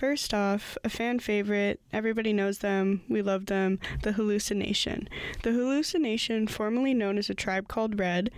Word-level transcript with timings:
First 0.00 0.32
off, 0.32 0.78
a 0.82 0.88
fan 0.88 1.18
favorite, 1.18 1.78
everybody 1.92 2.32
knows 2.32 2.60
them, 2.60 3.02
we 3.06 3.20
love 3.20 3.46
them, 3.46 3.78
the 4.02 4.12
Halluci 4.12 4.56
Nation. 4.56 5.06
The 5.42 5.50
Halluci 5.50 6.00
Nation, 6.00 6.46
formerly 6.46 6.94
known 6.94 7.18
as 7.18 7.28
a 7.28 7.34
tribe 7.34 7.68
called 7.68 8.00
Red, 8.00 8.30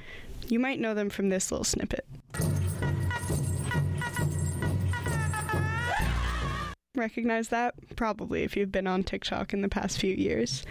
you 0.48 0.58
might 0.58 0.80
know 0.80 0.92
them 0.92 1.08
from 1.08 1.28
this 1.28 1.52
little 1.52 1.62
snippet. 1.62 2.04
Recognize 7.02 7.48
that? 7.48 7.74
Probably 7.96 8.44
if 8.44 8.56
you've 8.56 8.70
been 8.70 8.86
on 8.86 9.02
TikTok 9.02 9.52
in 9.52 9.60
the 9.60 9.68
past 9.68 9.98
few 9.98 10.14
years. 10.14 10.64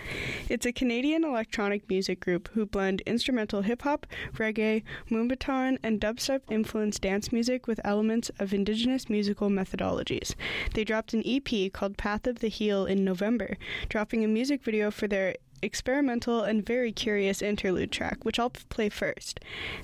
It's 0.48 0.66
a 0.66 0.72
Canadian 0.72 1.26
electronic 1.26 1.90
music 1.90 2.22
group 2.22 2.48
who 2.54 2.66
blend 2.66 3.02
instrumental 3.02 3.64
hip 3.64 3.82
hop, 3.82 4.08
reggae, 4.36 4.84
moombahton, 5.10 5.78
and 5.84 6.00
dubstep 6.00 6.40
influenced 6.50 7.02
dance 7.02 7.34
music 7.34 7.68
with 7.68 7.82
elements 7.84 8.32
of 8.40 8.54
indigenous 8.54 9.10
musical 9.10 9.50
methodologies. 9.50 10.36
They 10.74 10.86
dropped 10.86 11.14
an 11.14 11.24
EP 11.26 11.70
called 11.74 11.98
Path 11.98 12.26
of 12.26 12.40
the 12.40 12.48
Heel 12.48 12.86
in 12.86 13.04
November, 13.04 13.58
dropping 13.90 14.24
a 14.24 14.30
music 14.30 14.64
video 14.64 14.90
for 14.90 15.10
their 15.10 15.36
experimental 15.62 16.42
and 16.42 16.66
very 16.66 16.92
curious 16.92 17.42
interlude 17.42 17.92
track, 17.92 18.24
which 18.24 18.40
I'll 18.40 18.50
play 18.50 18.90
first. 18.90 19.40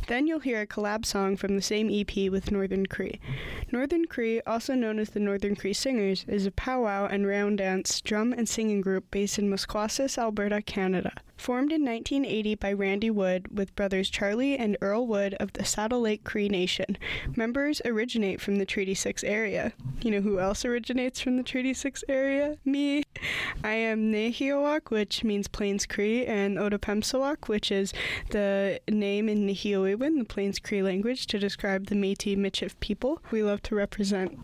Then 0.08 0.28
you'll 0.28 0.40
hear 0.40 0.62
a 0.62 0.68
collab 0.68 1.06
song 1.06 1.36
from 1.36 1.56
the 1.56 1.62
same 1.62 1.90
EP 1.92 2.32
with 2.32 2.52
Northern 2.52 2.86
Cree. 2.86 3.20
Northern 3.72 4.06
Cree, 4.06 4.42
also 4.42 4.74
known 4.74 5.00
as 5.00 5.12
the 5.12 5.20
Northern 5.20 5.56
Cree 5.56 5.74
Singers, 5.74 6.26
is 6.28 6.46
a 6.46 6.52
powwow 6.52 7.08
and 7.08 7.28
round 7.28 7.60
dance 7.60 8.02
drum 8.02 8.34
and 8.34 8.48
singing 8.48 8.82
group 8.82 9.10
based 9.12 9.40
in 9.40 9.50
Maskwacis, 9.50 10.18
Alberta, 10.18 10.62
Canada. 10.62 11.12
Formed 11.38 11.72
in 11.72 11.86
1980 11.86 12.56
by 12.56 12.74
Randy 12.74 13.10
Wood 13.10 13.56
with 13.56 13.76
brothers 13.76 14.10
Charlie 14.10 14.58
and 14.58 14.76
Earl 14.82 15.08
Wood 15.08 15.36
of 15.36 15.54
the 15.54 15.64
Saddle 15.64 16.02
Lake 16.02 16.24
Cree 16.24 16.50
Nation, 16.50 16.98
members 17.36 17.80
originate 17.86 18.42
from 18.42 18.58
the 18.58 18.66
Treaty 18.66 18.96
6 18.96 19.24
area. 19.24 19.72
You 20.02 20.12
know 20.12 20.22
who 20.22 20.40
else 20.40 20.66
originates 20.66 21.22
from 21.22 21.38
the 21.38 21.44
Treaty 21.44 21.74
6 21.74 22.04
area? 22.10 22.58
Me. 22.66 23.04
I 23.64 23.74
am 23.74 24.12
Nehiyawak, 24.12 24.90
which 24.90 25.24
means 25.24 25.48
Plains 25.48 25.86
Cree, 25.86 26.26
and 26.26 26.58
Otipemisiwak, 26.58 27.48
which 27.48 27.72
is 27.72 27.94
the 28.32 28.82
name 28.90 29.30
in 29.30 29.48
Nehiyawewin, 29.48 30.18
the 30.18 30.26
Plains 30.26 30.60
Cree 30.60 30.84
language, 30.84 31.28
to 31.28 31.40
describe 31.40 31.86
the 31.86 31.96
Métis 31.96 32.36
Michif 32.36 32.78
people 32.80 33.22
we 33.32 33.44
love 33.44 33.62
to 33.64 33.76
represent. 33.76 34.40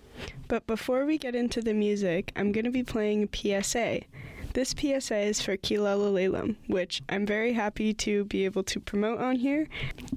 But 0.48 0.68
before 0.68 1.06
we 1.06 1.18
get 1.18 1.36
into 1.36 1.62
the 1.62 1.74
music, 1.74 2.32
I'm 2.36 2.52
going 2.52 2.66
to 2.66 2.72
be 2.72 2.84
playing 2.84 3.24
a 3.24 3.62
PSA. 3.64 4.02
This 4.54 4.76
PSA 4.78 5.18
is 5.18 5.42
for 5.42 5.58
Kilala 5.58 6.56
which 6.68 7.02
I'm 7.10 7.26
very 7.26 7.54
happy 7.54 7.92
to 7.96 8.24
be 8.26 8.46
able 8.46 8.62
to 8.66 8.80
promote 8.80 9.20
on 9.20 9.38
here. 9.38 9.68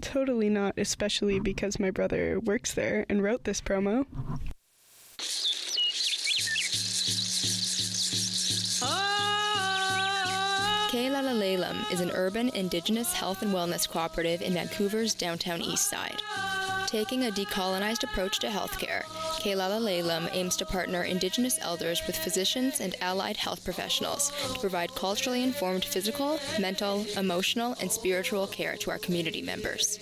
Totally 0.02 0.50
not, 0.50 0.74
especially 0.76 1.40
because 1.40 1.80
my 1.80 1.90
brother 1.90 2.38
works 2.40 2.74
there 2.74 3.06
and 3.08 3.22
wrote 3.22 3.44
this 3.44 3.62
promo. 3.62 4.04
Kilala 10.90 11.32
Lelum 11.32 11.90
is 11.90 12.00
an 12.02 12.10
urban 12.10 12.50
indigenous 12.50 13.14
health 13.14 13.40
and 13.40 13.54
wellness 13.54 13.88
cooperative 13.88 14.42
in 14.42 14.52
Vancouver's 14.52 15.14
downtown 15.14 15.62
east 15.62 15.88
side. 15.88 16.20
Taking 16.96 17.26
a 17.26 17.30
decolonized 17.30 18.04
approach 18.04 18.38
to 18.38 18.46
healthcare, 18.46 19.04
Kilala 19.42 19.78
Lelum 19.78 20.30
aims 20.32 20.56
to 20.56 20.64
partner 20.64 21.02
Indigenous 21.02 21.58
elders 21.60 22.00
with 22.06 22.16
physicians 22.16 22.80
and 22.80 22.94
allied 23.02 23.36
health 23.36 23.62
professionals 23.62 24.32
to 24.54 24.58
provide 24.60 24.94
culturally 24.94 25.42
informed 25.42 25.84
physical, 25.84 26.40
mental, 26.58 27.04
emotional, 27.18 27.76
and 27.82 27.92
spiritual 27.92 28.46
care 28.46 28.76
to 28.76 28.90
our 28.90 28.96
community 28.96 29.42
members. 29.42 29.98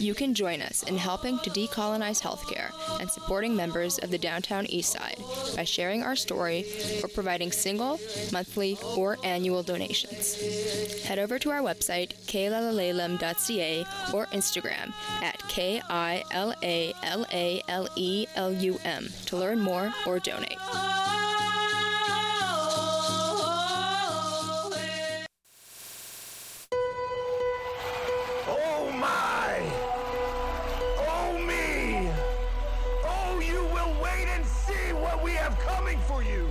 You 0.00 0.14
can 0.14 0.34
join 0.34 0.62
us 0.62 0.84
in 0.84 0.96
helping 0.96 1.40
to 1.40 1.50
decolonize 1.50 2.22
healthcare 2.22 2.70
and 3.00 3.10
supporting 3.10 3.56
members 3.56 3.98
of 3.98 4.12
the 4.12 4.18
downtown 4.18 4.66
east 4.66 4.92
side 4.92 5.18
by 5.56 5.64
sharing 5.64 6.04
our 6.04 6.14
story 6.14 6.64
or 7.02 7.08
providing 7.08 7.50
single, 7.50 7.98
monthly, 8.32 8.78
or 8.96 9.18
annual 9.24 9.64
donations. 9.64 10.36
Head 11.02 11.18
over 11.18 11.40
to 11.40 11.50
our 11.50 11.60
website, 11.60 12.14
kilalalelum.ca 12.26 13.84
or 14.14 14.26
Instagram 14.26 14.92
at 15.22 15.42
K 15.48 15.82
I 15.90 16.22
L 16.30 16.54
A 16.62 16.94
L 17.02 17.24
A 17.32 17.62
L 17.68 17.88
E 17.96 18.26
L 18.36 18.52
U 18.52 18.78
M 18.84 19.08
to 19.26 19.36
learn 19.36 19.60
more 19.60 19.92
or 20.06 20.18
donate. 20.18 20.58
Oh 28.50 28.90
my! 28.94 29.60
Oh 31.08 31.38
me! 31.38 32.10
Oh, 33.04 33.40
you 33.40 33.62
will 33.72 34.02
wait 34.02 34.28
and 34.28 34.44
see 34.44 34.92
what 34.92 35.22
we 35.22 35.32
have 35.32 35.58
coming 35.60 35.98
for 36.00 36.22
you! 36.22 36.48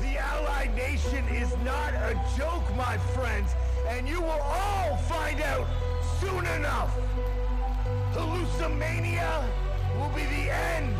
The 0.00 0.18
Allied 0.18 0.74
Nation 0.74 1.24
is 1.28 1.56
not 1.64 1.94
a 1.94 2.20
joke, 2.36 2.64
my 2.76 2.98
friends, 3.14 3.52
and 3.88 4.08
you 4.08 4.20
will 4.20 4.42
all 4.42 4.96
find 4.96 5.40
out 5.40 5.66
soon 6.20 6.46
enough! 6.46 6.96
Hallucimania 8.14 9.44
will 9.96 10.08
be 10.10 10.22
the 10.22 10.48
end 10.48 10.96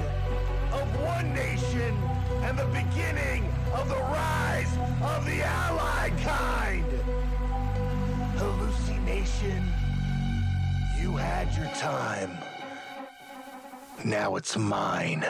of 0.73 1.01
one 1.01 1.33
nation 1.33 1.95
and 2.43 2.59
the 2.59 2.67
beginning 2.67 3.45
of 3.73 3.89
the 3.89 3.95
rise 3.95 4.77
of 5.01 5.25
the 5.25 5.43
Allied 5.43 6.19
kind! 6.19 6.85
Halluci 8.37 9.01
Nation, 9.05 9.63
you 11.01 11.17
had 11.17 11.55
your 11.55 11.71
time. 11.77 12.37
Now 14.05 14.35
it's 14.35 14.57
mine. 14.57 15.25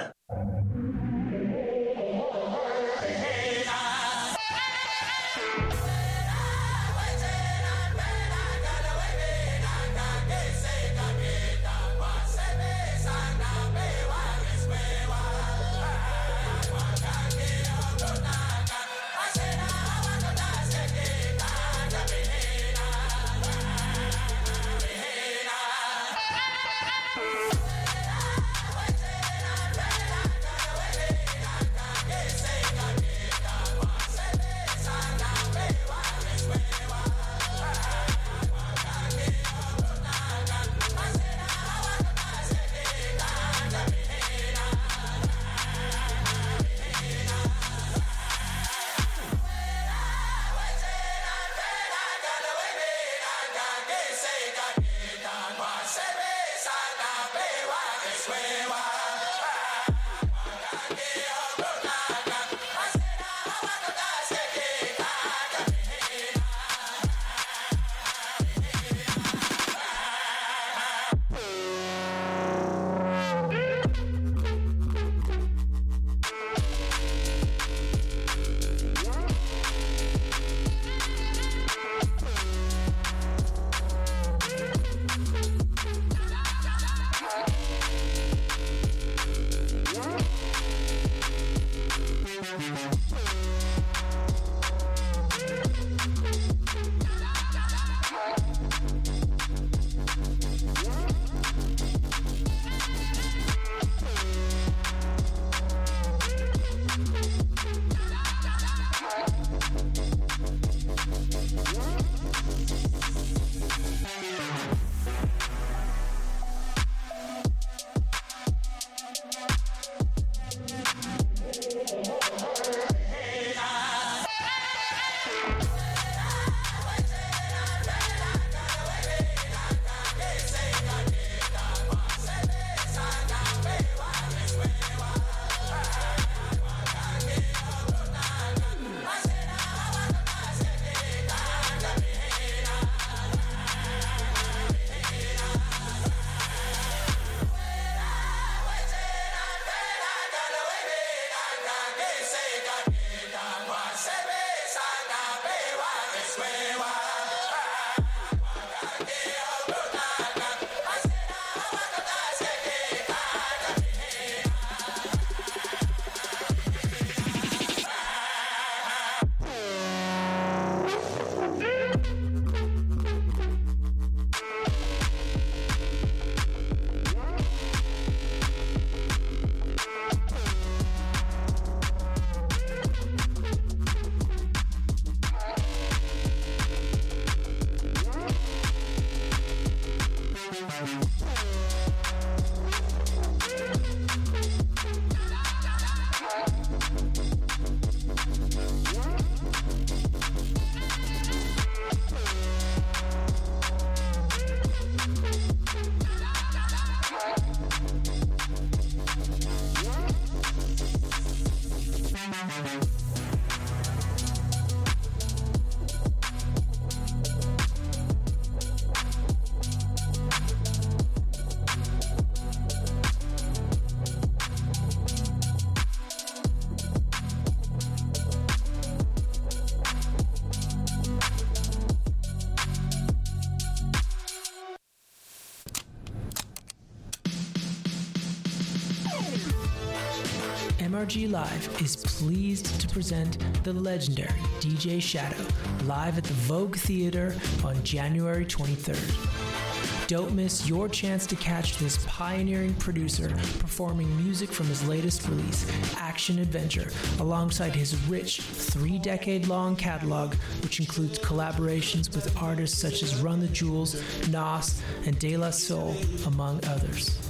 MRG 240.94 241.28
Live 241.28 241.82
is 241.82 241.96
pleased 241.96 242.80
to 242.80 242.86
present 242.86 243.36
the 243.64 243.72
legendary 243.72 244.38
DJ 244.60 245.02
Shadow 245.02 245.44
live 245.86 246.18
at 246.18 246.22
the 246.22 246.34
Vogue 246.34 246.76
Theater 246.76 247.34
on 247.64 247.82
January 247.82 248.46
23rd. 248.46 250.06
Don't 250.06 250.36
miss 250.36 250.68
your 250.68 250.88
chance 250.88 251.26
to 251.26 251.34
catch 251.34 251.78
this 251.78 251.98
pioneering 252.06 252.74
producer 252.74 253.28
performing 253.58 254.16
music 254.22 254.50
from 254.50 254.66
his 254.66 254.86
latest 254.86 255.26
release, 255.26 255.68
Action 255.96 256.38
Adventure, 256.38 256.92
alongside 257.18 257.74
his 257.74 257.96
rich 258.06 258.40
three 258.40 259.00
decade 259.00 259.48
long 259.48 259.74
catalog, 259.74 260.34
which 260.62 260.78
includes 260.78 261.18
collaborations 261.18 262.14
with 262.14 262.40
artists 262.40 262.80
such 262.80 263.02
as 263.02 263.20
Run 263.20 263.40
the 263.40 263.48
Jewels, 263.48 264.00
Nas, 264.28 264.80
and 265.06 265.18
De 265.18 265.36
La 265.36 265.50
Soul, 265.50 265.96
among 266.24 266.64
others. 266.66 267.23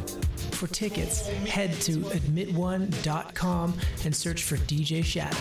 For 0.64 0.72
tickets, 0.72 1.28
head 1.46 1.74
to 1.82 1.92
admitone.com 2.12 3.74
and 4.06 4.16
search 4.16 4.44
for 4.44 4.56
DJ 4.56 5.04
Shadow. 5.04 5.36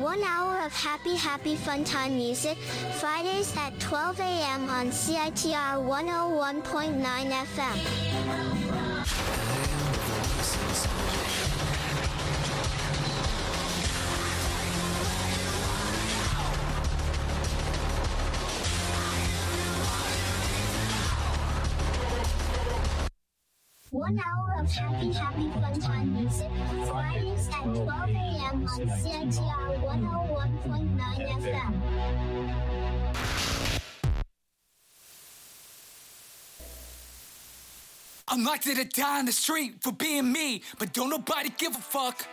One 0.00 0.22
hour 0.22 0.60
of 0.60 0.72
happy, 0.72 1.16
happy 1.16 1.56
fun 1.56 1.82
time 1.82 2.14
music, 2.14 2.56
Fridays 3.00 3.52
at 3.56 3.80
12 3.80 4.20
a.m. 4.20 4.70
on 4.70 4.90
CITR 4.90 5.82
101.9 5.82 7.02
FM. 7.02 8.03
Of 24.64 24.72
happy, 24.72 25.12
happy 25.12 25.50
fun 25.50 25.80
time 25.80 26.14
music, 26.14 26.50
Fridays 26.88 27.48
at 27.48 27.62
12 27.62 27.88
a.m. 27.88 28.66
on 28.66 28.80
CITR 29.02 29.80
101.9 29.82 30.98
FM. 31.42 31.72
I'm 38.26 38.44
likely 38.44 38.74
to 38.74 38.84
die 38.84 39.20
in 39.20 39.26
the 39.26 39.32
street 39.32 39.74
for 39.80 39.92
being 39.92 40.32
me, 40.32 40.62
but 40.78 40.92
don't 40.92 41.10
nobody 41.10 41.50
give 41.58 41.76
a 41.76 41.78
fuck. 41.78 42.26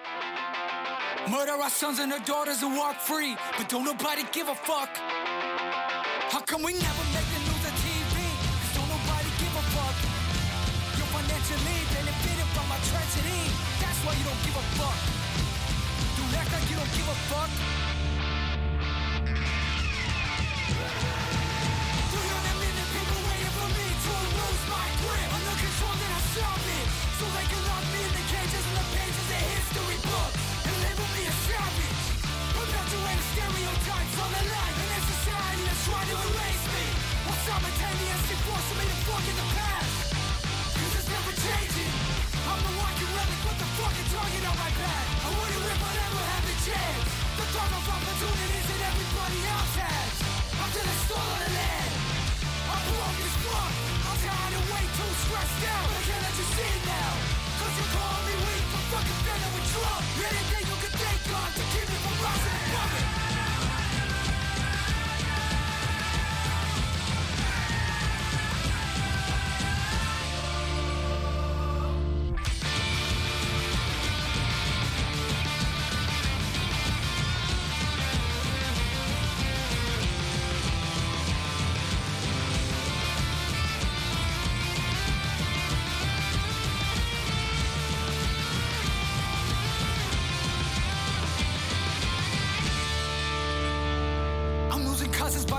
Murder 1.30 1.52
our 1.52 1.70
sons 1.70 2.00
and 2.00 2.12
our 2.14 2.20
daughters 2.20 2.64
and 2.64 2.76
walk 2.78 3.00
free, 3.00 3.36
but 3.58 3.70
don't 3.70 3.86
nobody 3.86 4.24
give 4.32 4.48
a 4.48 4.56
fuck. 4.56 4.98
How 4.98 6.40
come 6.40 6.64
we 6.64 6.74
never 6.74 7.04
make 7.14 7.26
the 7.36 7.41
erase 36.12 36.66
me. 36.76 36.86
While 37.26 37.42
to 38.92 38.98
fuck 39.08 39.26
in 39.26 39.36
the 39.40 39.48
it's 40.98 41.10
never 41.10 41.34
changing. 41.36 41.94
I'm 42.52 42.60
the 42.66 42.74
on 44.52 44.58
my. 44.60 44.72
I 45.24 45.30
wouldn't 45.32 45.64
if 45.72 45.82
I 45.82 45.92
never 46.02 46.24
had 46.32 46.44
the 46.48 46.58
chance. 46.68 47.06
The 47.40 47.48
of 47.80 47.84
opportunities 47.88 48.68
that 48.72 48.82
everybody 48.92 49.40
else 49.56 49.74
has. 49.80 50.14
Until 50.52 50.86
it's 50.92 51.04
stolen 51.08 51.40
the 51.48 51.52
land. 51.56 52.01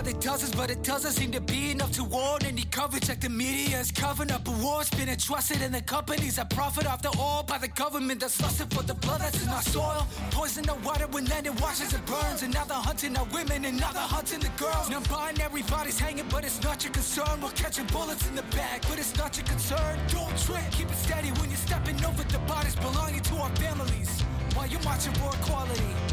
Cousins 0.02 0.14
by 0.14 0.18
the 0.18 0.20
dozens, 0.20 0.54
but 0.54 0.70
it 0.70 0.82
doesn't 0.82 1.12
seem 1.12 1.30
to 1.32 1.40
be 1.40 1.70
enough 1.70 1.92
to 1.92 2.04
warn 2.04 2.44
any 2.44 2.64
coverage. 2.64 3.08
Like 3.08 3.20
the 3.20 3.28
media 3.28 3.78
is 3.78 3.90
covering 3.90 4.30
up 4.30 4.46
a 4.48 4.50
war, 4.50 4.84
spinning 4.84 5.16
trusted 5.16 5.62
in 5.62 5.72
the 5.72 5.82
companies 5.82 6.36
that 6.36 6.50
profit 6.50 6.86
off 6.86 7.02
the 7.02 7.14
oil 7.18 7.44
by 7.46 7.58
the 7.58 7.68
government 7.68 8.20
that's 8.20 8.40
lusted 8.40 8.72
for 8.72 8.82
the 8.82 8.94
blood 8.94 9.20
that's 9.20 9.42
in 9.42 9.48
our 9.48 9.62
soil. 9.62 10.06
Poison 10.30 10.64
the 10.64 10.74
water 10.86 11.06
when 11.10 11.24
land 11.26 11.46
it 11.46 11.60
washes 11.60 11.92
and 11.94 12.04
burns, 12.06 12.42
and 12.42 12.52
now 12.54 12.64
they're 12.64 12.76
hunting 12.76 13.16
our 13.16 13.26
women, 13.32 13.64
and 13.64 13.78
now 13.78 13.92
they're 13.92 14.12
hunting 14.16 14.40
the 14.40 14.52
girls. 14.56 14.90
Now 14.90 15.00
binary 15.00 15.62
bodies 15.62 15.98
hanging, 15.98 16.28
but 16.28 16.44
it's 16.44 16.62
not 16.62 16.82
your 16.84 16.92
concern. 16.92 17.40
We're 17.40 17.50
catching 17.50 17.86
bullets 17.86 18.26
in 18.28 18.34
the 18.34 18.46
back, 18.56 18.82
but 18.88 18.98
it's 18.98 19.16
not 19.16 19.36
your 19.36 19.46
concern. 19.46 19.98
Don't 20.08 20.36
trip, 20.38 20.64
keep 20.72 20.90
it 20.90 20.96
steady 20.96 21.30
when 21.38 21.48
you're 21.50 21.66
stepping 21.68 22.04
over 22.04 22.24
the 22.24 22.38
bodies 22.40 22.76
belonging 22.76 23.22
to 23.22 23.36
our 23.36 23.54
families. 23.56 24.22
While 24.54 24.66
you're 24.66 24.82
marching 24.82 25.14
for 25.14 25.30
equality. 25.34 26.11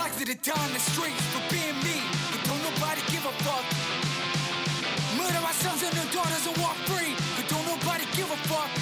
I'm 0.00 0.08
likely 0.08 0.32
to 0.32 0.40
die 0.40 0.66
in 0.66 0.72
the 0.72 0.80
streets 0.80 1.20
for 1.28 1.44
being 1.52 1.76
me, 1.84 2.00
but 2.32 2.40
don't 2.48 2.62
nobody 2.64 3.04
give 3.12 3.20
a 3.20 3.34
fuck. 3.44 3.64
Murder 5.20 5.44
our 5.44 5.52
sons 5.60 5.84
and 5.84 5.92
their 5.92 6.08
daughters 6.08 6.40
and 6.48 6.56
walk 6.56 6.72
free, 6.88 7.12
but 7.36 7.44
don't 7.52 7.68
nobody 7.68 8.08
give 8.16 8.24
a 8.32 8.38
fuck. 8.48 8.72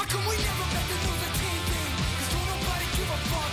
How 0.00 0.08
come 0.08 0.24
we 0.24 0.40
never 0.40 0.66
make 0.72 0.88
the 0.88 0.96
news 0.96 1.22
on 1.28 1.32
TV? 1.36 1.68
Cause 1.92 2.28
don't 2.32 2.48
nobody 2.56 2.86
give 2.96 3.04
a 3.04 3.20
fuck. 3.28 3.52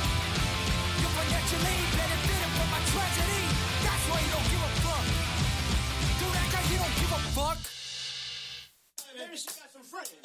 You're 1.04 1.12
financially 1.12 1.78
benefiting 1.92 2.52
from 2.56 2.68
my 2.72 2.82
tragedy. 2.88 3.44
That's 3.84 4.04
why 4.08 4.20
you 4.24 4.32
don't 4.32 4.48
give 4.48 4.64
a 4.64 4.72
fuck. 4.80 5.06
Don't 6.24 6.36
act 6.40 6.52
like 6.56 6.68
you 6.72 6.78
don't 6.80 6.96
give 7.04 7.12
a 7.20 7.22
fuck. 7.36 7.60
Maybe 9.12 9.36
she 9.36 9.52
got 9.60 9.68
some 9.76 9.84
friends. 9.84 10.16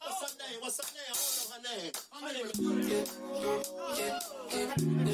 What's 0.00 0.20
her 0.24 0.32
name? 0.40 0.64
What's 0.64 0.80
her 0.80 0.88
name? 0.96 1.92
I 2.08 2.24
don't 2.24 2.40
know 2.40 2.72
her 2.72 2.80
name. 2.80 3.04
Her 3.36 3.52
name 3.52 3.76
is 3.84 4.16
Tell 4.48 5.05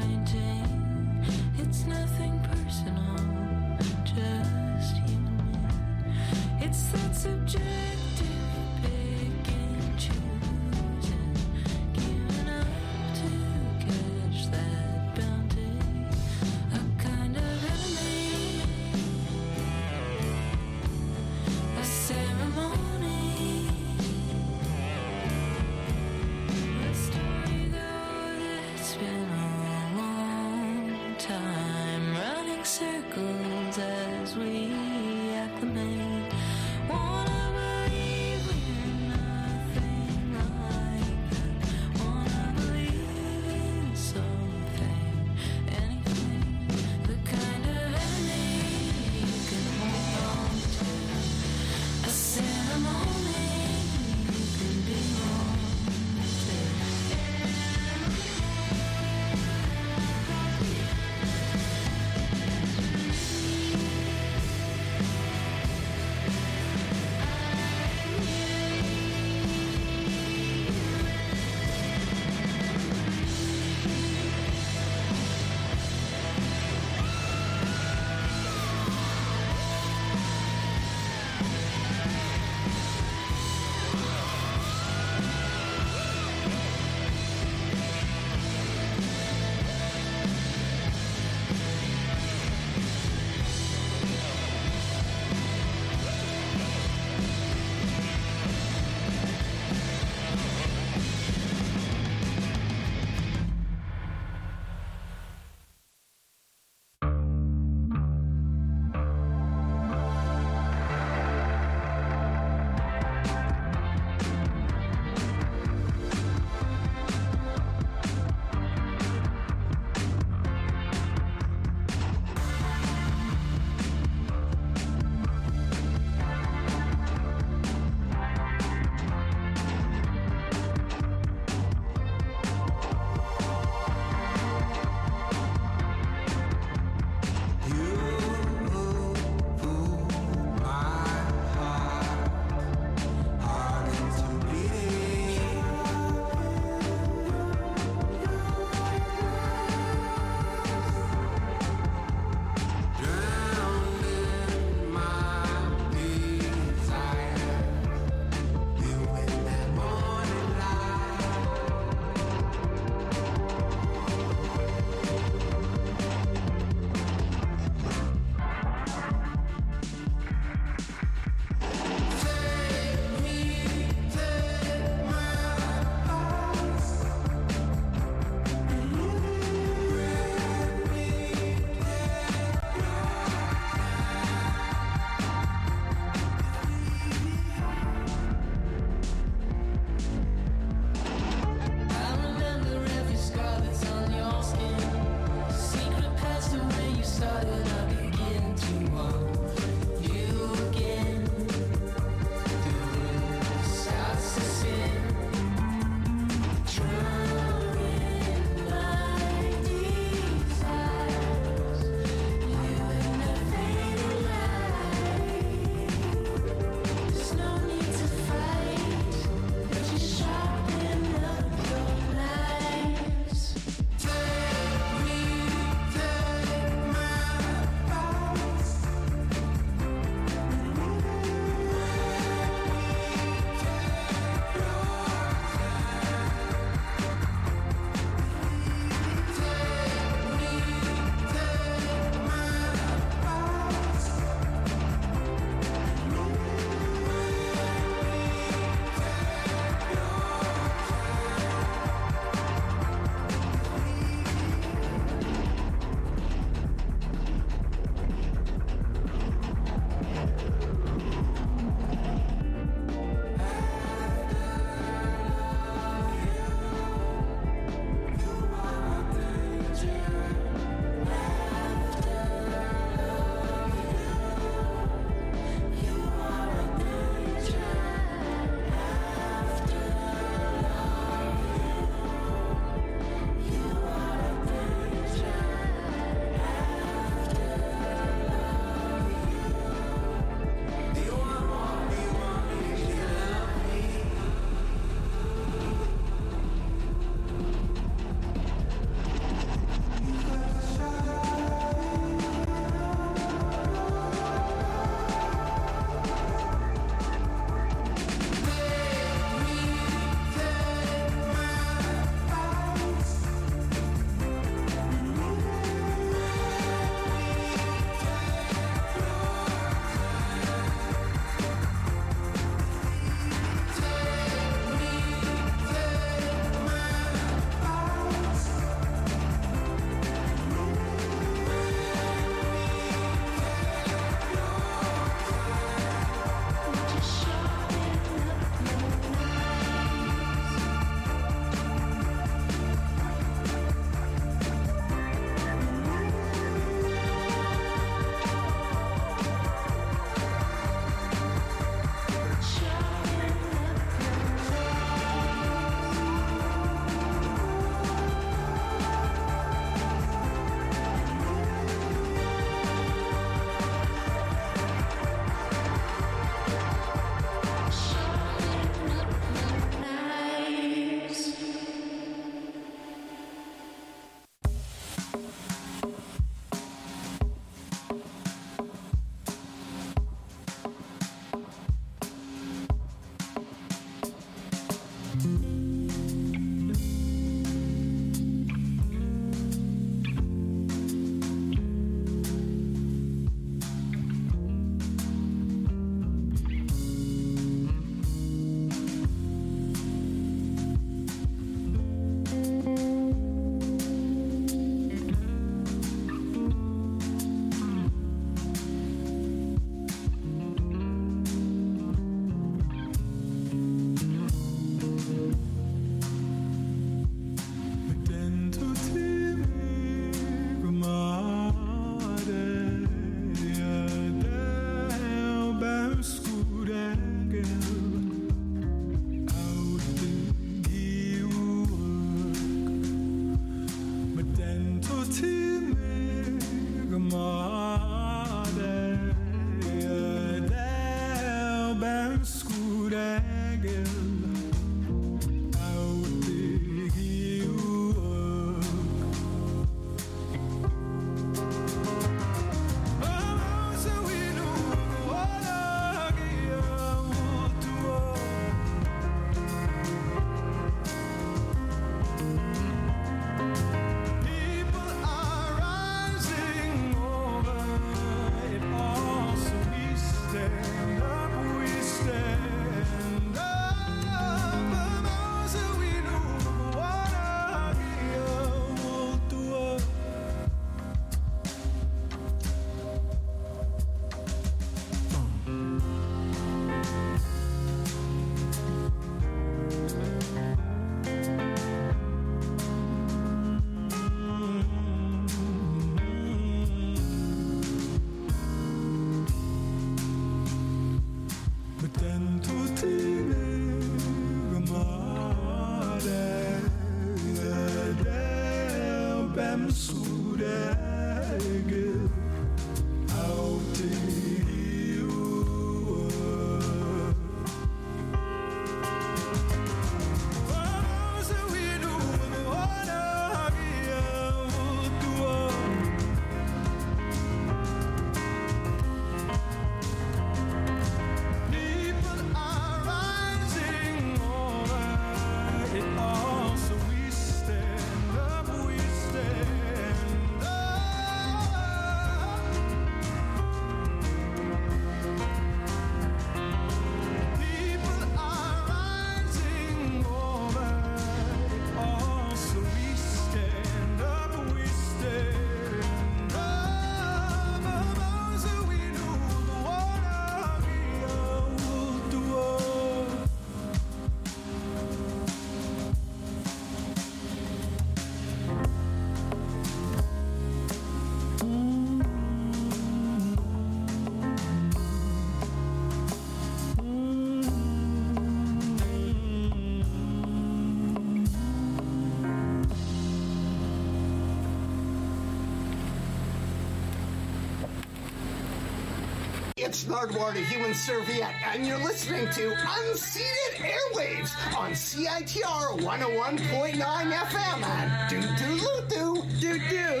It's 589.70 589.84
Nardwuar 589.84 590.34
the 590.34 590.40
Human 590.40 590.74
Serviette, 590.74 591.32
and 591.46 591.64
you're 591.64 591.78
listening 591.78 592.28
to 592.30 592.56
Unceded 592.56 593.54
Airwaves 593.54 594.32
on 594.58 594.72
CITR 594.72 595.78
101.9 595.78 596.74
FM 596.74 597.62
at 597.62 598.10
Doo 598.10 598.20
Doo 598.20 598.58
Doo 598.88 599.22
Doo 599.38 599.58
Doo. 599.68 600.00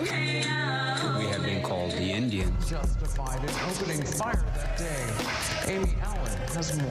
We 1.20 1.26
have 1.26 1.44
been 1.44 1.62
called 1.62 1.92
the 1.92 2.02
Indians. 2.02 2.68
Justified 2.68 3.44
in 3.44 3.50
opening 3.70 4.02
fire 4.02 4.44
that 4.56 4.76
day. 4.76 5.72
Amy 5.72 5.94
Allen 6.02 6.38
has 6.48 6.76
more. 6.76 6.88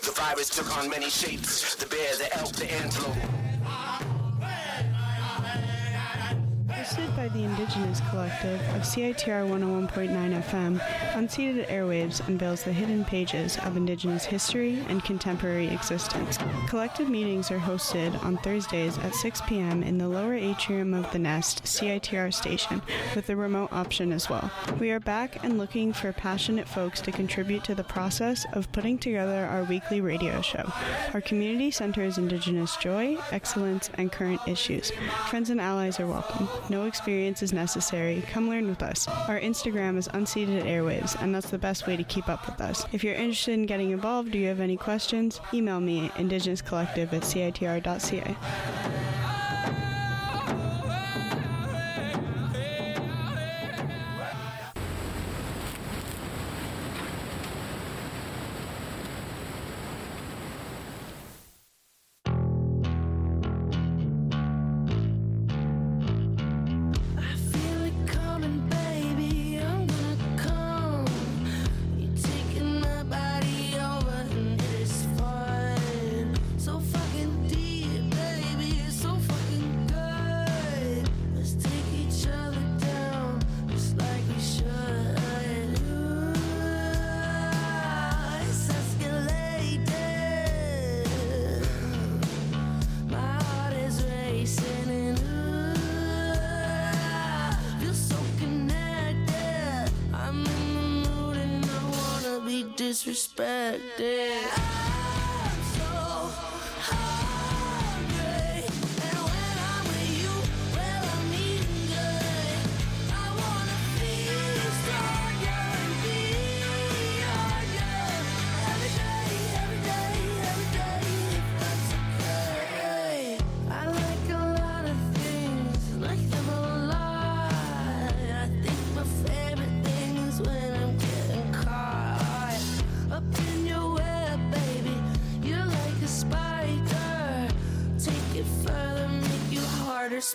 The 0.00 0.12
virus 0.14 0.48
took 0.48 0.78
on 0.78 0.88
many 0.88 1.10
shapes. 1.10 1.74
The 1.74 1.84
bear, 1.84 2.16
the 2.16 2.38
elk, 2.38 2.52
the 2.54 2.72
antelope. 2.72 3.35
Collective 8.16 8.60
of 8.74 8.80
CITR 8.80 9.46
101.9 9.46 10.42
FM, 10.42 10.80
Unceded 11.12 11.68
Airwaves 11.68 12.26
unveils 12.28 12.62
the 12.62 12.72
hidden 12.72 13.04
pages 13.04 13.58
of 13.58 13.76
Indigenous 13.76 14.24
history 14.24 14.82
and 14.88 15.04
contemporary 15.04 15.68
existence. 15.68 16.38
Collective 16.66 17.10
meetings 17.10 17.50
are 17.50 17.58
hosted 17.58 18.24
on 18.24 18.38
Thursdays 18.38 18.96
at 18.96 19.14
6 19.14 19.42
p.m. 19.42 19.82
in 19.82 19.98
the 19.98 20.08
lower 20.08 20.32
atrium 20.32 20.94
of 20.94 21.12
the 21.12 21.18
Nest 21.18 21.64
CITR 21.64 22.32
station, 22.32 22.80
with 23.14 23.28
a 23.28 23.36
remote 23.36 23.70
option 23.70 24.12
as 24.12 24.30
well. 24.30 24.50
We 24.80 24.92
are 24.92 25.00
back 25.00 25.44
and 25.44 25.58
looking 25.58 25.92
for 25.92 26.10
passionate 26.14 26.66
folks 26.66 27.02
to 27.02 27.12
contribute 27.12 27.64
to 27.64 27.74
the 27.74 27.84
process 27.84 28.46
of 28.54 28.72
putting 28.72 28.96
together 28.96 29.44
our 29.44 29.64
weekly 29.64 30.00
radio 30.00 30.40
show. 30.40 30.72
Our 31.12 31.20
community 31.20 31.70
centers 31.70 32.16
Indigenous 32.16 32.76
joy, 32.78 33.18
excellence, 33.30 33.90
and 33.98 34.10
current 34.10 34.40
issues. 34.46 34.90
Friends 35.28 35.50
and 35.50 35.60
allies 35.60 36.00
are 36.00 36.06
welcome. 36.06 36.48
No 36.70 36.86
experience 36.86 37.42
is 37.42 37.52
necessary. 37.52 38.05
Come 38.30 38.48
learn 38.48 38.68
with 38.68 38.82
us. 38.82 39.08
Our 39.08 39.40
Instagram 39.40 39.96
is 39.96 40.08
Unceded 40.08 40.64
Airwaves, 40.64 41.20
and 41.20 41.34
that's 41.34 41.50
the 41.50 41.58
best 41.58 41.86
way 41.86 41.96
to 41.96 42.04
keep 42.04 42.28
up 42.28 42.46
with 42.46 42.60
us. 42.60 42.84
If 42.92 43.02
you're 43.02 43.14
interested 43.14 43.54
in 43.54 43.66
getting 43.66 43.90
involved 43.90 44.34
or 44.34 44.38
you 44.38 44.48
have 44.48 44.60
any 44.60 44.76
questions, 44.76 45.40
email 45.52 45.80
me 45.80 46.06
at 46.06 46.14
indigenouscollective 46.14 47.12
at 47.12 47.22
citr.ca. 47.22 49.35
disrespected. 102.96 104.65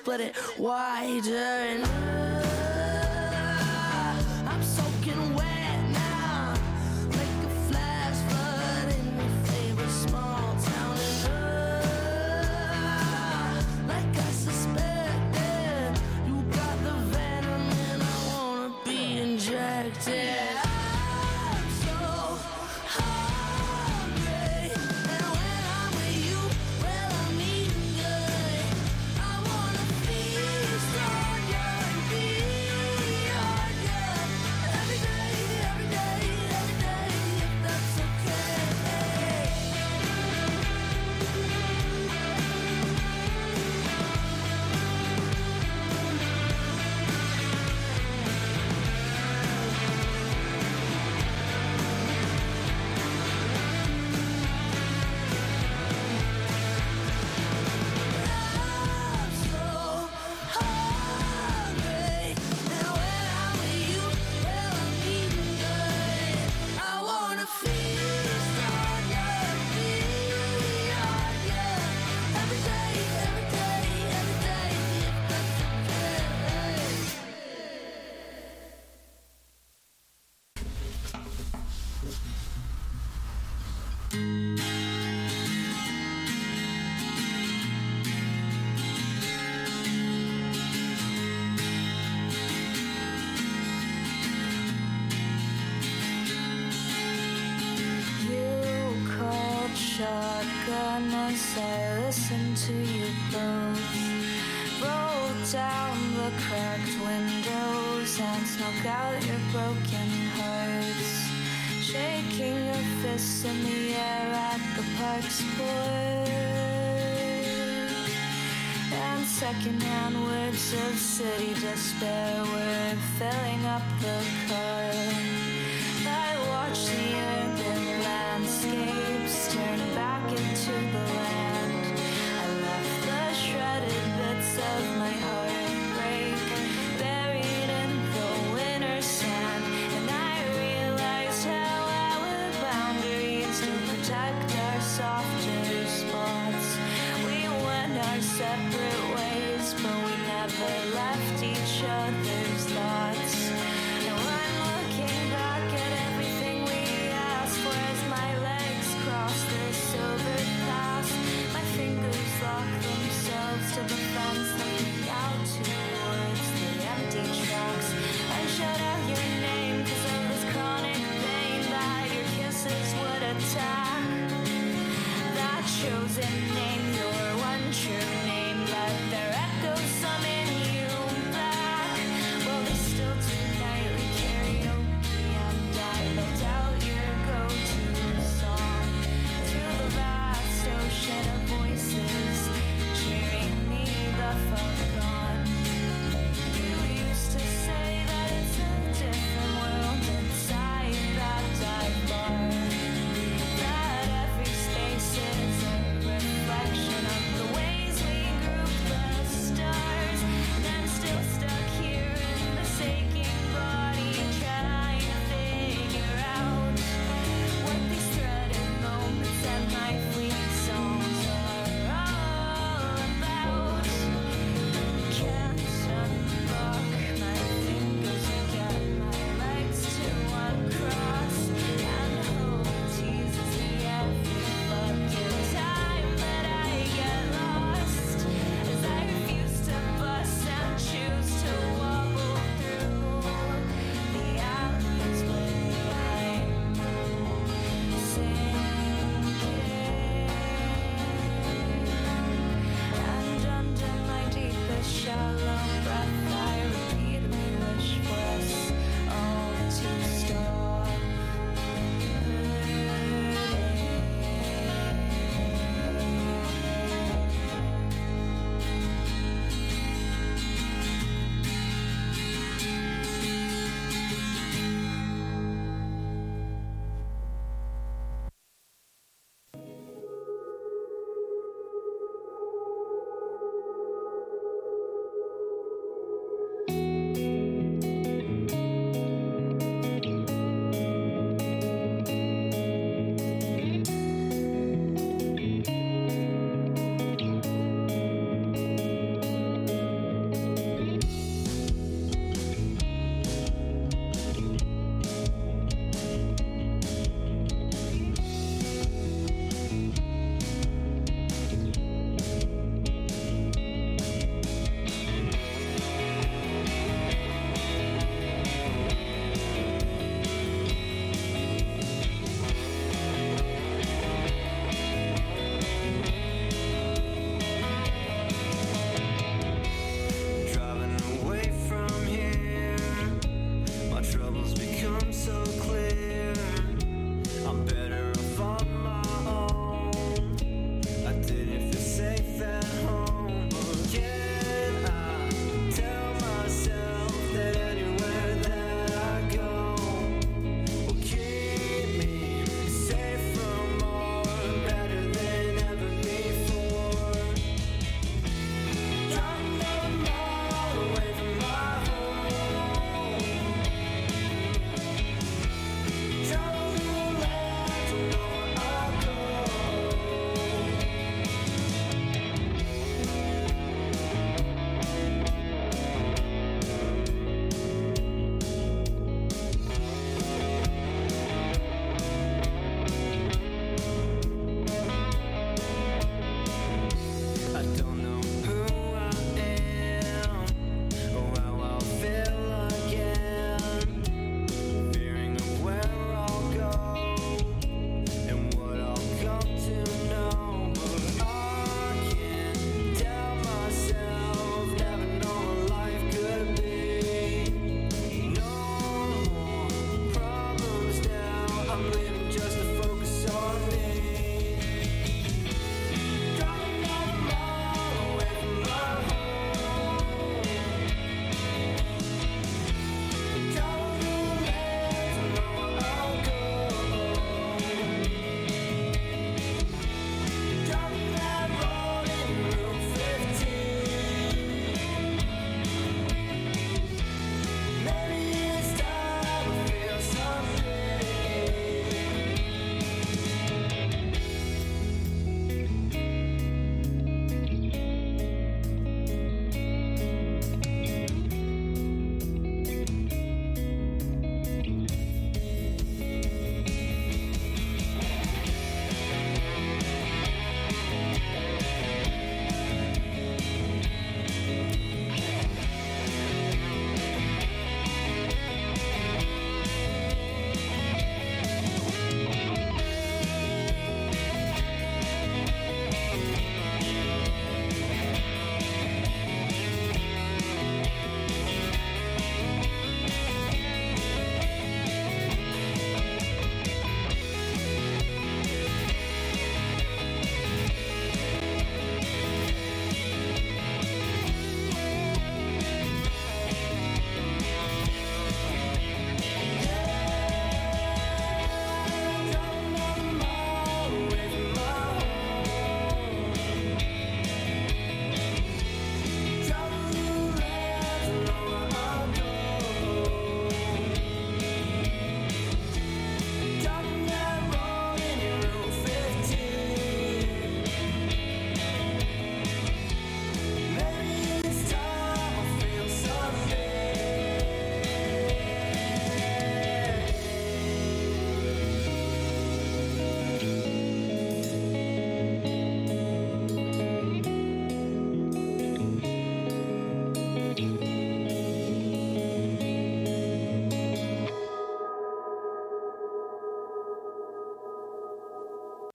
Split 0.01 0.19
it 0.19 0.35
wider. 0.57 2.10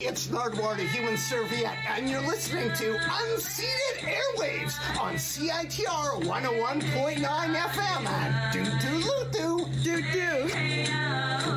It's 0.09 0.29
Nardwuar, 0.29 0.77
the 0.77 0.85
human 0.85 1.17
serviette, 1.17 1.77
and 1.89 2.09
you're 2.09 2.21
listening 2.21 2.73
to 2.75 2.97
Unceded 2.97 3.99
Airwaves 3.99 4.79
on 5.01 5.15
CITR 5.15 6.23
101.9 6.23 7.17
FM 7.17 8.07
at 8.07 8.53
Doo 8.53 8.65
Doo 8.65 8.99
Loo 8.99 9.25
Doo. 9.33 9.67
Doo 9.83 10.03
Doo. 10.13 10.45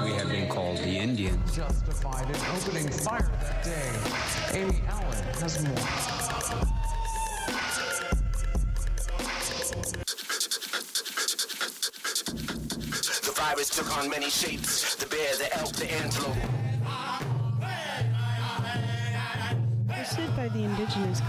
We 0.03 0.13
have 0.13 0.29
been 0.29 0.49
called 0.49 0.77
the 0.77 0.97
Indians. 0.97 1.55
Justified 1.55 2.27
in 2.27 2.35
opening 2.57 2.89
fire 2.89 3.31
that 3.39 3.63
day. 3.63 4.59
Amy 4.59 4.81
Allen 4.87 5.23
has 5.35 5.63
more. 5.63 5.75
The 13.25 13.33
virus 13.35 13.69
took 13.69 13.95
on 13.95 14.09
many 14.09 14.31
shapes. 14.31 14.95
The 14.95 15.05
bear, 15.05 15.37
the 15.37 15.55
elk, 15.55 15.71
the 15.73 15.91
antelope. 15.93 16.48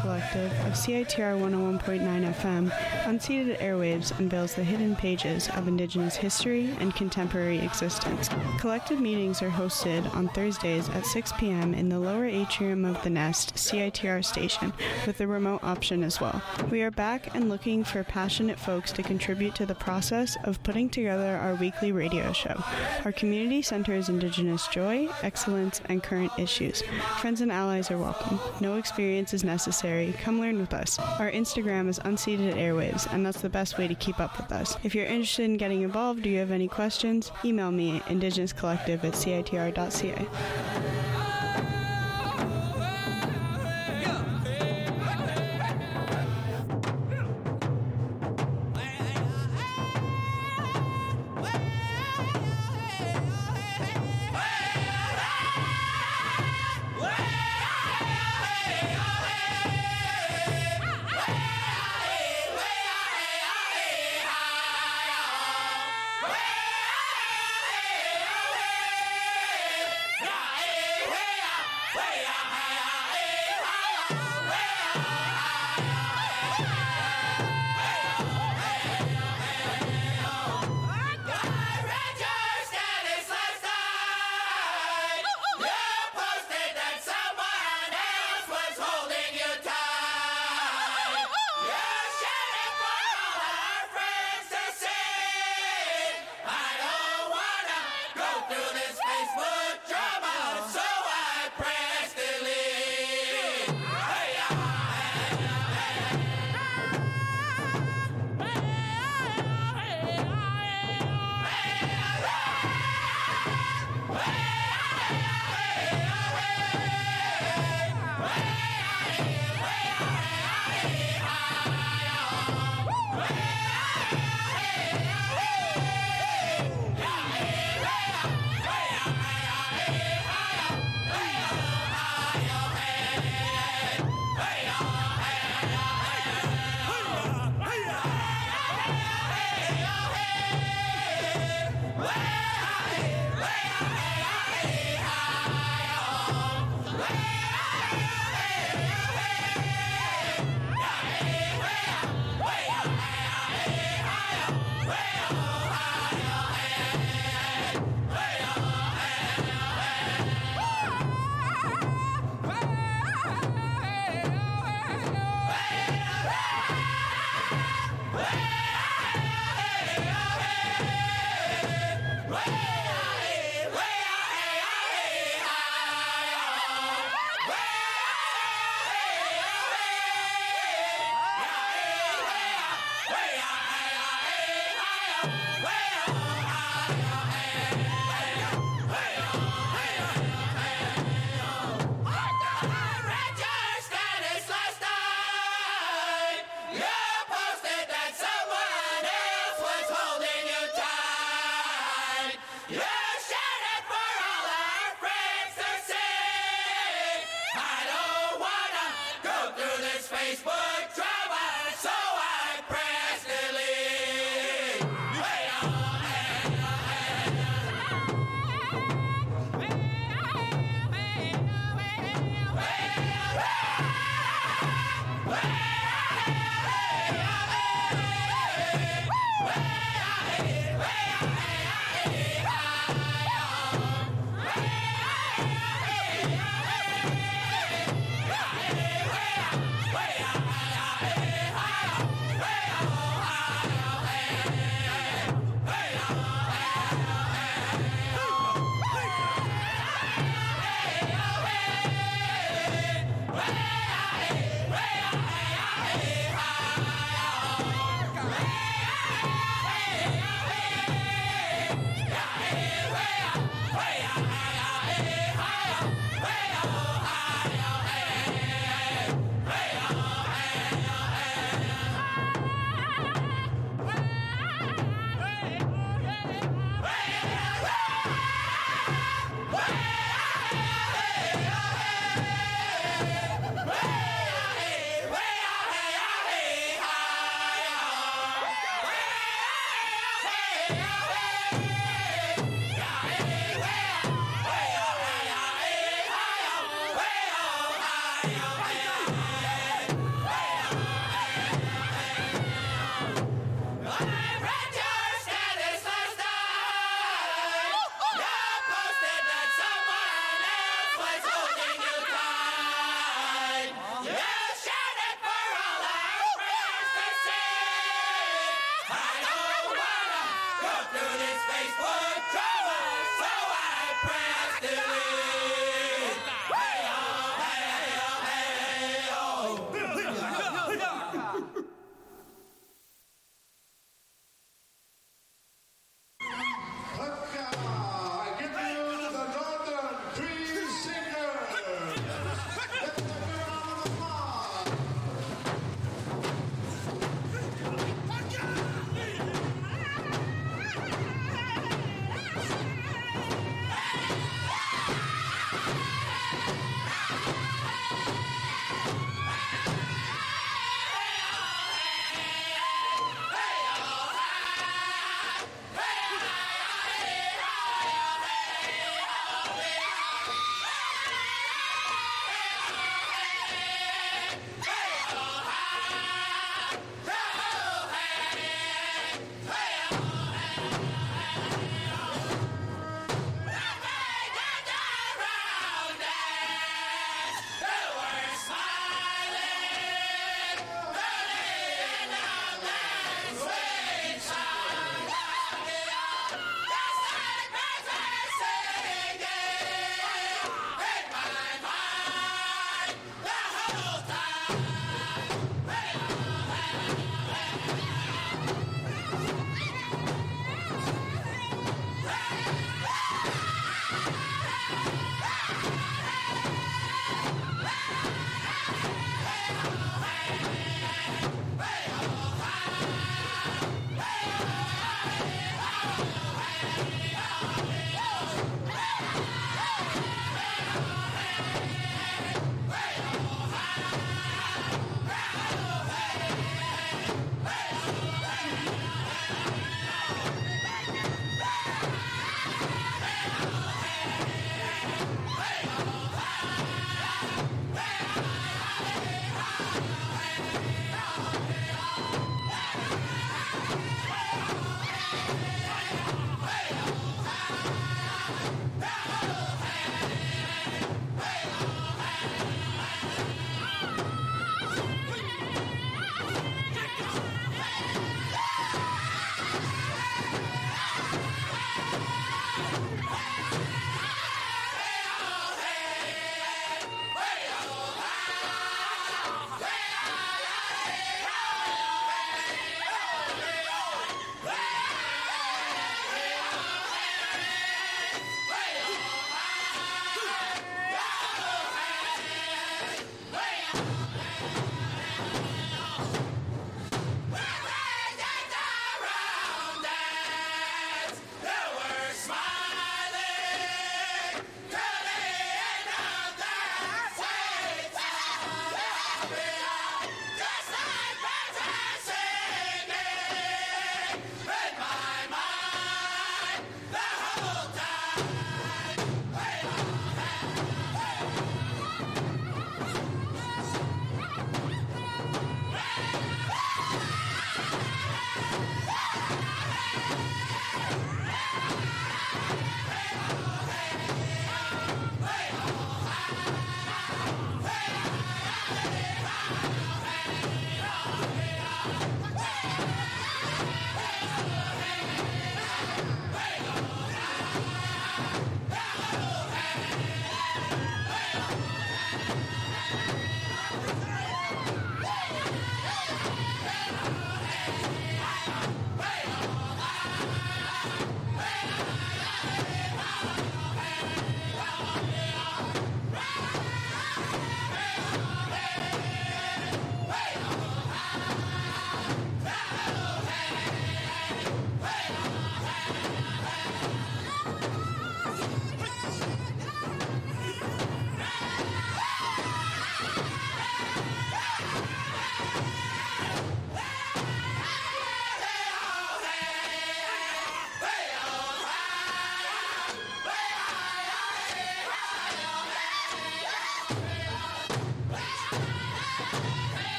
Collective 0.00 0.50
of 0.64 0.72
CITR 0.72 1.38
101.9 1.38 2.34
FM, 2.34 2.70
Unceded 3.04 3.58
Airwaves 3.58 4.18
unveils 4.18 4.54
the 4.54 4.64
hidden 4.64 4.96
pages 4.96 5.50
of 5.50 5.68
Indigenous 5.68 6.16
history 6.16 6.74
and 6.80 6.94
contemporary 6.94 7.58
existence. 7.58 8.30
Collective 8.58 8.98
meetings 8.98 9.42
are 9.42 9.50
hosted 9.50 10.10
on 10.16 10.28
Thursdays 10.28 10.88
at 10.90 11.04
6 11.04 11.32
p.m. 11.38 11.74
in 11.74 11.90
the 11.90 11.98
lower 11.98 12.24
atrium 12.24 12.86
of 12.86 13.02
the 13.02 13.10
Nest 13.10 13.54
CITR 13.56 14.24
station, 14.24 14.72
with 15.06 15.20
a 15.20 15.26
remote 15.26 15.62
option 15.62 16.02
as 16.02 16.18
well. 16.18 16.40
We 16.70 16.80
are 16.80 16.90
back 16.90 17.34
and 17.34 17.50
looking 17.50 17.84
for 17.84 18.02
passionate 18.02 18.58
folks 18.58 18.92
to 18.92 19.02
contribute 19.02 19.54
to 19.56 19.66
the 19.66 19.74
process 19.74 20.34
of 20.44 20.62
putting 20.62 20.88
together 20.88 21.36
our 21.36 21.56
weekly 21.56 21.92
radio 21.92 22.32
show. 22.32 22.62
Our 23.04 23.12
community 23.12 23.60
centers 23.60 24.08
Indigenous 24.08 24.66
joy, 24.68 25.08
excellence, 25.22 25.82
and 25.90 26.02
current 26.02 26.32
issues. 26.38 26.82
Friends 27.18 27.42
and 27.42 27.52
allies 27.52 27.90
are 27.90 27.98
welcome. 27.98 28.40
No 28.62 28.76
experience 28.76 29.34
is 29.34 29.44
necessary. 29.44 29.89
Come 30.22 30.40
learn 30.40 30.58
with 30.58 30.72
us. 30.72 30.98
Our 30.98 31.30
Instagram 31.30 31.88
is 31.88 31.98
Unceded 31.98 32.54
Airwaves, 32.54 33.12
and 33.12 33.26
that's 33.26 33.40
the 33.40 33.48
best 33.48 33.76
way 33.76 33.88
to 33.88 33.94
keep 33.94 34.20
up 34.20 34.36
with 34.36 34.52
us. 34.52 34.76
If 34.84 34.94
you're 34.94 35.06
interested 35.06 35.44
in 35.44 35.56
getting 35.56 35.82
involved 35.82 36.24
or 36.24 36.28
you 36.28 36.38
have 36.38 36.50
any 36.50 36.68
questions, 36.68 37.32
email 37.44 37.70
me 37.70 38.00
indigenouscollective 38.00 39.04
at 39.04 39.14
citr.ca. 39.14 41.19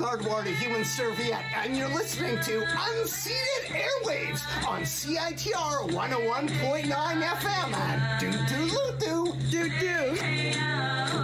It's 0.00 0.08
Nardwuar 0.08 0.44
the 0.44 0.52
Human 0.52 0.82
Serviette, 0.82 1.44
and 1.54 1.76
you're 1.76 1.88
listening 1.88 2.40
to 2.40 2.62
Unceded 2.62 3.66
Airwaves 3.66 4.40
on 4.66 4.80
CITR 4.82 5.90
101.9 5.90 6.88
FM 6.88 7.72
at 7.74 8.18
Doo 8.18 8.32
Doo 8.32 8.64
Loo 8.72 8.92
Doo. 8.98 9.32
Doo 9.50 9.68
Doo. 9.78 10.12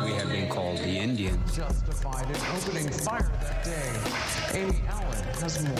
We 0.04 0.12
have 0.12 0.28
been 0.28 0.50
called 0.50 0.76
the 0.78 0.88
Indians. 0.88 1.56
Justified 1.56 2.28
in 2.28 2.36
opening 2.54 2.90
fire 2.90 3.32
that 3.40 3.64
day. 3.64 4.60
Amy 4.60 4.82
Allen 4.88 5.24
has 5.40 5.62
more. 5.64 5.76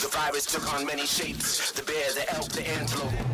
The 0.00 0.08
virus 0.10 0.46
took 0.46 0.72
on 0.72 0.86
many 0.86 1.04
shapes. 1.04 1.72
The 1.72 1.82
bear, 1.82 2.12
the 2.14 2.34
elk, 2.34 2.48
the 2.52 2.66
antelope. 2.66 3.31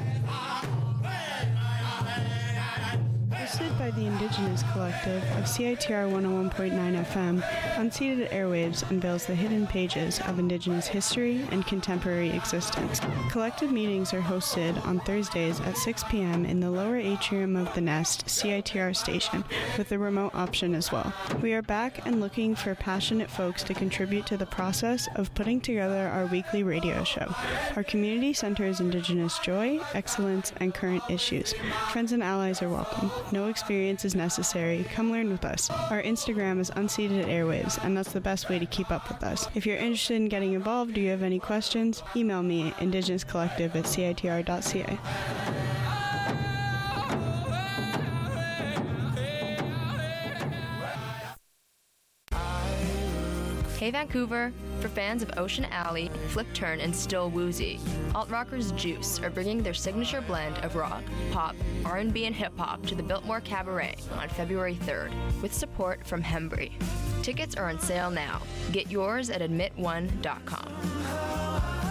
By 3.89 3.95
the 3.95 4.07
Indigenous 4.07 4.63
Collective 4.73 5.23
of 5.39 5.45
CITR 5.45 6.11
101.9 6.13 7.05
FM, 7.07 7.43
Unceded 7.77 8.29
Airwaves 8.31 8.89
unveils 8.91 9.25
the 9.25 9.35
hidden 9.35 9.67
pages 9.67 10.21
of 10.27 10.39
Indigenous 10.39 10.87
history 10.87 11.41
and 11.53 11.67
contemporary 11.67 12.29
existence. 12.31 13.01
Collective 13.31 13.73
meetings 13.73 14.13
are 14.13 14.21
hosted 14.21 14.85
on 14.85 15.01
Thursdays 15.01 15.61
at 15.61 15.75
6 15.75 16.05
p.m. 16.11 16.45
in 16.45 16.61
the 16.61 16.71
lower 16.71 16.97
atrium 16.97 17.57
of 17.57 17.73
the 17.75 17.81
Nest 17.81 18.27
CITR 18.27 18.95
station, 18.95 19.43
with 19.79 19.91
a 19.93 19.99
remote 19.99 20.35
option 20.35 20.75
as 20.75 20.93
well. 20.93 21.11
We 21.41 21.55
are 21.55 21.63
back 21.63 22.05
and 22.07 22.21
looking 22.21 22.55
for 22.57 22.75
passionate 22.75 23.31
folks 23.31 23.63
to 23.65 23.75
contribute 23.75 24.27
to 24.27 24.37
the 24.37 24.45
process 24.45 25.09
of 25.15 25.35
putting 25.35 25.63
together 25.63 26.09
our 26.09 26.27
weekly 26.27 26.63
radio 26.63 27.05
show. 27.05 27.35
Our 27.75 27.85
community 27.85 28.35
centers 28.35 28.81
Indigenous 28.81 29.39
joy, 29.39 29.81
excellence, 29.95 30.53
and 30.59 30.75
current 30.75 31.05
issues. 31.09 31.55
Friends 31.91 32.13
and 32.13 32.23
allies 32.23 32.61
are 32.61 32.69
welcome. 32.69 33.11
No 33.33 33.49
experience 33.49 33.78
is 33.79 34.15
necessary. 34.15 34.85
Come 34.93 35.11
learn 35.11 35.31
with 35.31 35.45
us. 35.45 35.71
Our 35.71 36.03
Instagram 36.03 36.61
is 36.61 36.71
Unceded 36.71 37.27
Airwaves, 37.27 37.83
and 37.85 37.97
that's 37.97 38.13
the 38.13 38.21
best 38.21 38.49
way 38.49 38.59
to 38.59 38.67
keep 38.67 38.91
up 38.91 39.09
with 39.09 39.23
us. 39.23 39.49
If 39.55 39.67
you're 39.67 39.77
interested 39.77 40.17
in 40.17 40.29
getting 40.29 40.53
involved 40.53 40.97
or 40.97 41.01
you 41.01 41.11
have 41.11 41.23
any 41.23 41.39
questions, 41.39 42.03
email 42.17 42.43
me 42.43 42.69
at 42.69 42.77
indigenouscollective 42.77 43.75
at 43.75 43.85
citr.ca. 43.85 45.98
Hey 53.79 53.93
Vancouver! 53.93 54.53
For 54.81 54.89
fans 54.89 55.23
of 55.23 55.31
Ocean 55.37 55.65
Alley, 55.67 56.11
Flip 56.31 56.49
Turn, 56.53 56.81
and 56.81 56.95
Still 56.95 57.31
Woozy, 57.31 57.79
Alt 58.13 58.29
Rockers 58.29 58.73
Juice 58.73 59.21
are 59.21 59.31
bringing 59.31 59.63
their 59.63 59.73
signature 59.73 60.21
blend 60.21 60.59
of 60.65 60.75
rock, 60.75 61.05
pop, 61.31 61.55
R&B, 61.85 62.27
and 62.27 62.35
hip 62.35 62.59
hop 62.59 62.85
to 62.87 62.97
the 62.97 63.05
Biltmore 63.05 63.41
Cabaret 63.41 63.95
on 64.19 64.29
February 64.31 64.75
3rd, 64.83 65.13
with 65.43 65.55
support 65.55 66.05
from 66.05 66.21
Hembry. 66.21 66.73
Tickets 67.23 67.55
are 67.55 67.69
on 67.69 67.79
sale 67.79 68.11
now. 68.11 68.43
Get 68.73 68.91
yours 68.91 69.31
at 69.31 69.43
admit1.com. 69.43 71.88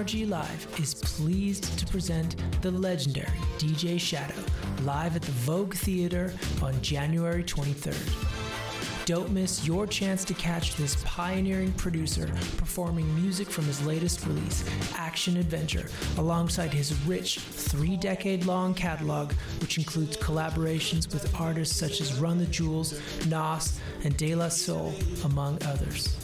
MRG 0.00 0.30
Live 0.30 0.80
is 0.80 0.94
pleased 0.94 1.78
to 1.78 1.84
present 1.84 2.34
the 2.62 2.70
legendary 2.70 3.36
DJ 3.58 4.00
Shadow 4.00 4.42
live 4.82 5.14
at 5.14 5.20
the 5.20 5.32
Vogue 5.32 5.74
Theater 5.74 6.32
on 6.62 6.80
January 6.80 7.44
23rd. 7.44 9.04
Don't 9.04 9.30
miss 9.30 9.66
your 9.66 9.86
chance 9.86 10.24
to 10.24 10.32
catch 10.32 10.74
this 10.76 10.96
pioneering 11.04 11.70
producer 11.72 12.26
performing 12.56 13.14
music 13.22 13.50
from 13.50 13.66
his 13.66 13.84
latest 13.84 14.24
release, 14.24 14.64
Action 14.94 15.36
Adventure, 15.36 15.90
alongside 16.16 16.72
his 16.72 16.98
rich 17.04 17.38
three 17.38 17.98
decade 17.98 18.46
long 18.46 18.72
catalog, 18.72 19.32
which 19.60 19.76
includes 19.76 20.16
collaborations 20.16 21.12
with 21.12 21.38
artists 21.38 21.76
such 21.76 22.00
as 22.00 22.18
Run 22.18 22.38
the 22.38 22.46
Jewels, 22.46 22.98
Nas, 23.26 23.78
and 24.04 24.16
De 24.16 24.34
La 24.34 24.48
Soul, 24.48 24.94
among 25.24 25.62
others. 25.66 26.16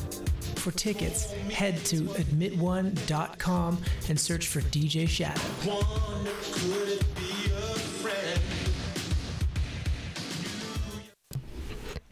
For 0.66 0.72
tickets, 0.72 1.30
head 1.52 1.76
to 1.84 2.12
admitone.com 2.18 3.78
and 4.08 4.18
search 4.18 4.48
for 4.48 4.62
DJ 4.62 5.08
Shadow. 5.08 5.40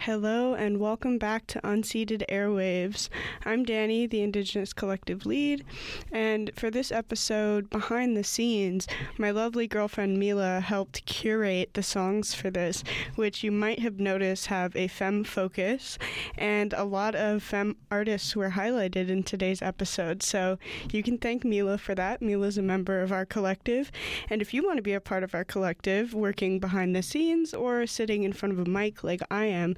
Hello 0.04 0.52
and 0.52 0.80
welcome 0.80 1.16
back 1.16 1.46
to 1.46 1.62
Unceded 1.62 2.26
Airwaves. 2.28 3.08
I'm 3.46 3.64
Dani, 3.64 4.06
the 4.06 4.20
Indigenous 4.20 4.74
Collective 4.74 5.24
lead, 5.24 5.64
and 6.12 6.50
for 6.54 6.70
this 6.70 6.92
episode, 6.92 7.70
behind 7.70 8.14
the 8.14 8.22
scenes, 8.22 8.86
my 9.16 9.30
lovely 9.30 9.66
girlfriend 9.66 10.18
Mila 10.18 10.60
helped 10.60 11.06
curate 11.06 11.70
the 11.72 11.82
songs 11.82 12.34
for 12.34 12.50
this, 12.50 12.84
which 13.14 13.42
you 13.42 13.50
might 13.50 13.78
have 13.78 13.98
noticed 13.98 14.48
have 14.48 14.76
a 14.76 14.88
femme 14.88 15.24
focus, 15.24 15.96
and 16.36 16.74
a 16.74 16.84
lot 16.84 17.14
of 17.14 17.42
femme 17.42 17.74
artists 17.90 18.36
were 18.36 18.50
highlighted 18.50 19.08
in 19.08 19.22
today's 19.22 19.62
episode. 19.62 20.22
So 20.22 20.58
you 20.92 21.02
can 21.02 21.16
thank 21.16 21.46
Mila 21.46 21.78
for 21.78 21.94
that. 21.94 22.20
Mila's 22.20 22.58
a 22.58 22.62
member 22.62 23.00
of 23.00 23.10
our 23.10 23.24
collective, 23.24 23.90
and 24.28 24.42
if 24.42 24.52
you 24.52 24.66
want 24.66 24.76
to 24.76 24.82
be 24.82 24.92
a 24.92 25.00
part 25.00 25.22
of 25.22 25.34
our 25.34 25.44
collective, 25.44 26.12
working 26.12 26.58
behind 26.58 26.94
the 26.94 27.02
scenes 27.02 27.54
or 27.54 27.86
sitting 27.86 28.22
in 28.22 28.34
front 28.34 28.52
of 28.52 28.58
a 28.58 28.68
mic 28.68 29.02
like 29.02 29.22
I 29.30 29.46
am, 29.46 29.76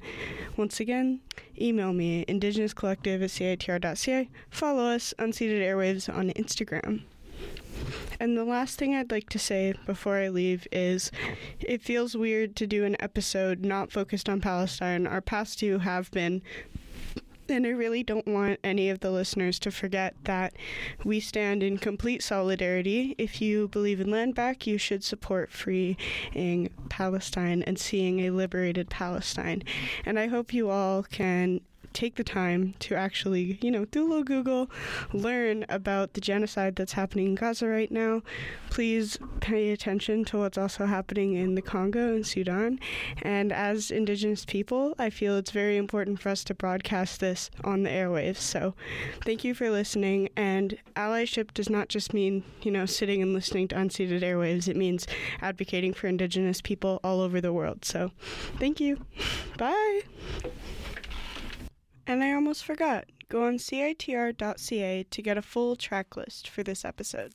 once 0.55 0.79
again, 0.79 1.19
email 1.59 1.93
me 1.93 2.25
indigenouscollective 2.25 3.23
at 3.23 3.29
citr.ca. 3.29 4.29
Follow 4.49 4.83
us, 4.83 5.13
Unceded 5.19 5.61
Airwaves, 5.61 6.13
on 6.13 6.29
Instagram. 6.31 7.03
And 8.19 8.35
the 8.35 8.43
last 8.45 8.79
thing 8.79 8.95
I'd 8.95 9.11
like 9.11 9.29
to 9.29 9.39
say 9.39 9.73
before 9.85 10.17
I 10.17 10.29
leave 10.29 10.67
is 10.71 11.11
it 11.59 11.83
feels 11.83 12.17
weird 12.17 12.55
to 12.55 12.67
do 12.67 12.83
an 12.83 12.95
episode 12.99 13.63
not 13.63 13.91
focused 13.91 14.27
on 14.27 14.41
Palestine. 14.41 15.05
Our 15.05 15.21
past 15.21 15.59
two 15.59 15.79
have 15.79 16.09
been. 16.11 16.41
And 17.49 17.65
I 17.65 17.69
really 17.69 18.03
don't 18.03 18.27
want 18.27 18.59
any 18.63 18.89
of 18.89 18.99
the 18.99 19.09
listeners 19.09 19.57
to 19.59 19.71
forget 19.71 20.15
that 20.25 20.53
we 21.03 21.19
stand 21.19 21.63
in 21.63 21.77
complete 21.77 22.21
solidarity. 22.21 23.15
If 23.17 23.41
you 23.41 23.69
believe 23.69 24.01
in 24.01 24.11
land 24.11 24.35
back, 24.35 24.67
you 24.67 24.77
should 24.77 25.03
support 25.03 25.51
freeing 25.51 25.97
Palestine 26.89 27.63
and 27.63 27.79
seeing 27.79 28.19
a 28.21 28.31
liberated 28.31 28.89
Palestine. 28.89 29.63
And 30.05 30.19
I 30.19 30.27
hope 30.27 30.53
you 30.53 30.69
all 30.69 31.03
can 31.03 31.61
take 31.97 32.15
the 32.15 32.23
time 32.23 32.75
to 32.77 32.93
actually, 32.93 33.57
you 33.59 33.71
know, 33.71 33.85
do 33.85 34.05
a 34.05 34.07
little 34.07 34.23
Google, 34.23 34.69
learn 35.13 35.65
about 35.67 36.13
the 36.13 36.21
genocide 36.21 36.75
that's 36.75 36.93
happening 36.93 37.25
in 37.25 37.35
Gaza 37.35 37.67
right 37.67 37.91
now. 37.91 38.21
Please 38.69 39.17
pay 39.39 39.71
attention 39.71 40.23
to 40.25 40.37
what's 40.37 40.59
also 40.59 40.85
happening 40.85 41.33
in 41.33 41.55
the 41.55 41.61
Congo 41.61 42.13
and 42.13 42.25
Sudan. 42.25 42.79
And 43.23 43.51
as 43.51 43.89
Indigenous 43.89 44.45
people, 44.45 44.93
I 44.99 45.09
feel 45.09 45.37
it's 45.37 45.49
very 45.49 45.75
important 45.75 46.21
for 46.21 46.29
us 46.29 46.43
to 46.43 46.53
broadcast 46.53 47.19
this 47.19 47.49
on 47.63 47.81
the 47.81 47.89
airwaves. 47.89 48.37
So 48.37 48.75
thank 49.25 49.43
you 49.43 49.55
for 49.55 49.71
listening. 49.71 50.29
And 50.35 50.77
allyship 50.95 51.51
does 51.55 51.69
not 51.69 51.89
just 51.89 52.13
mean, 52.13 52.43
you 52.61 52.69
know, 52.69 52.85
sitting 52.85 53.23
and 53.23 53.33
listening 53.33 53.69
to 53.69 53.75
unceded 53.75 54.21
airwaves, 54.21 54.67
it 54.67 54.75
means 54.75 55.07
advocating 55.41 55.95
for 55.95 56.05
Indigenous 56.05 56.61
people 56.61 56.99
all 57.03 57.21
over 57.21 57.41
the 57.41 57.51
world. 57.51 57.85
So 57.85 58.11
thank 58.59 58.79
you. 58.79 59.03
Bye. 59.57 60.01
And 62.07 62.23
I 62.23 62.31
almost 62.31 62.63
forgot. 62.63 63.05
Go 63.27 63.43
on 63.43 63.57
CITR.ca 63.57 65.03
to 65.03 65.21
get 65.21 65.37
a 65.37 65.41
full 65.41 65.75
track 65.75 66.15
list 66.15 66.47
for 66.47 66.63
this 66.63 66.85
episode. 66.85 67.33